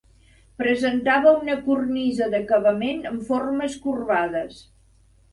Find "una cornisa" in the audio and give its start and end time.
1.41-2.29